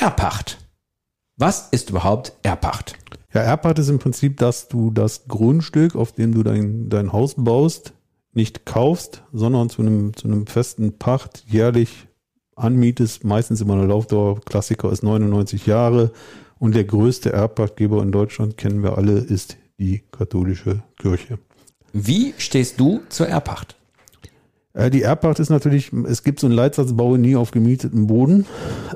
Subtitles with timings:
[0.00, 0.56] Erbpacht.
[1.36, 2.94] Was ist überhaupt Erbpacht?
[3.34, 7.34] Ja, Erbpacht ist im Prinzip, dass du das Grundstück, auf dem du dein, dein Haus
[7.36, 7.92] baust,
[8.32, 12.08] nicht kaufst, sondern zu einem, zu einem festen Pacht jährlich
[12.56, 13.24] anmietest.
[13.24, 14.40] Meistens immer eine Laufdauer.
[14.40, 16.12] Klassiker ist 99 Jahre.
[16.58, 21.38] Und der größte Erbpachtgeber in Deutschland, kennen wir alle, ist die katholische Kirche.
[21.92, 23.76] Wie stehst du zur Erbpacht?
[24.72, 28.46] Äh, die Erbpacht ist natürlich, es gibt so einen Leitsatz, baue nie auf gemietetem Boden.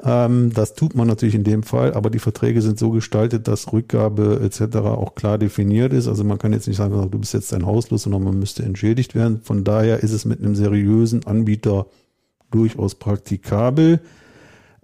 [0.05, 3.73] Ähm, das tut man natürlich in dem Fall, aber die Verträge sind so gestaltet, dass
[3.73, 4.77] Rückgabe etc.
[4.79, 6.09] auch klar definiert ist.
[6.09, 8.63] Also man kann jetzt nicht sagen, du bist jetzt dein Haus los, sondern man müsste
[8.63, 9.41] entschädigt werden.
[9.43, 11.87] Von daher ist es mit einem seriösen Anbieter
[12.51, 14.01] durchaus praktikabel.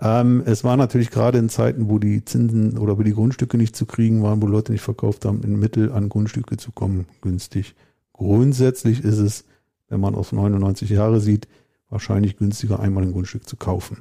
[0.01, 3.77] Ähm, es war natürlich gerade in Zeiten, wo die Zinsen oder wo die Grundstücke nicht
[3.77, 7.75] zu kriegen waren, wo Leute nicht verkauft haben, in Mittel an Grundstücke zu kommen, günstig.
[8.13, 9.45] Grundsätzlich ist es
[9.91, 11.47] wenn man aus 99 Jahre sieht,
[11.91, 13.99] wahrscheinlich günstiger einmal ein Grundstück zu kaufen.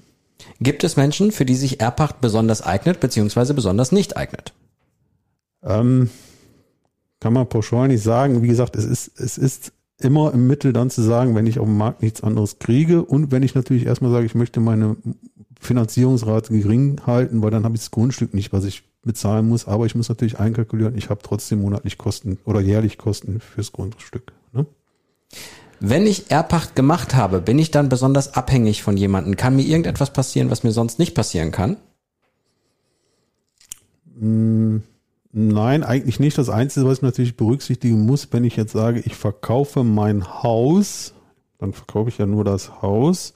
[0.61, 4.53] Gibt es Menschen, für die sich Erbpacht besonders eignet, beziehungsweise besonders nicht eignet?
[5.63, 6.09] Ähm,
[7.19, 8.41] kann man pauschal nicht sagen.
[8.41, 11.65] Wie gesagt, es ist, es ist immer im Mittel dann zu sagen, wenn ich auf
[11.65, 14.95] dem Markt nichts anderes kriege und wenn ich natürlich erstmal sage, ich möchte meine
[15.59, 19.85] Finanzierungsrate gering halten, weil dann habe ich das Grundstück nicht, was ich bezahlen muss, aber
[19.85, 24.31] ich muss natürlich einkalkulieren, ich habe trotzdem monatlich Kosten oder jährlich Kosten fürs Grundstück.
[24.53, 24.65] Ne?
[25.79, 29.35] Wenn ich Erbpacht gemacht habe, bin ich dann besonders abhängig von jemandem?
[29.35, 31.77] Kann mir irgendetwas passieren, was mir sonst nicht passieren kann?
[34.19, 34.79] Mm,
[35.31, 36.37] nein, eigentlich nicht.
[36.37, 41.13] Das Einzige, was ich natürlich berücksichtigen muss, wenn ich jetzt sage, ich verkaufe mein Haus,
[41.59, 43.33] dann verkaufe ich ja nur das Haus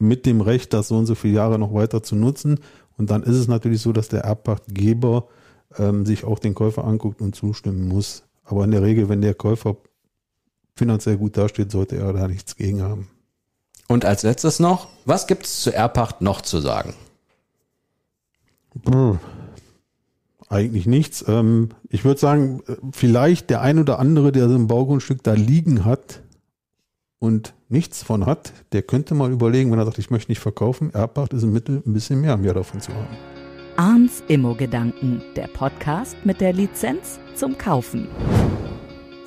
[0.00, 2.58] mit dem Recht, das so und so viele Jahre noch weiter zu nutzen.
[2.96, 5.28] Und dann ist es natürlich so, dass der Erbpachtgeber
[5.78, 8.24] ähm, sich auch den Käufer anguckt und zustimmen muss.
[8.44, 9.76] Aber in der Regel, wenn der Käufer
[10.76, 13.08] finanziell gut dasteht, sollte er da nichts gegen haben.
[13.88, 16.94] Und als letztes noch, was gibt es zur Erbpacht noch zu sagen?
[18.74, 19.20] Brr,
[20.48, 21.24] eigentlich nichts.
[21.28, 25.84] Ähm, ich würde sagen, vielleicht der ein oder andere, der so ein Baugrundstück da liegen
[25.84, 26.22] hat
[27.18, 30.92] und nichts von hat, der könnte mal überlegen, wenn er sagt, ich möchte nicht verkaufen,
[30.92, 33.16] Erbpacht ist im Mittel ein bisschen mehr mehr davon zu haben.
[33.76, 38.06] Arns Immo-Gedanken, der Podcast mit der Lizenz zum Kaufen.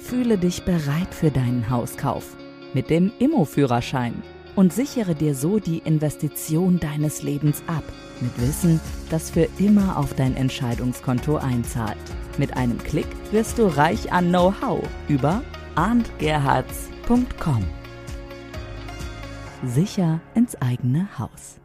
[0.08, 2.38] Fühle dich bereit für deinen Hauskauf
[2.74, 4.24] mit dem Immo-Führerschein
[4.56, 7.84] und sichere dir so die Investition deines Lebens ab,
[8.22, 8.80] mit Wissen,
[9.10, 11.98] das für immer auf dein Entscheidungskonto einzahlt.
[12.38, 15.44] Mit einem Klick wirst du reich an Know-how über
[15.76, 17.66] arndgerhards.com.
[19.66, 21.60] Sicher ins eigene Haus.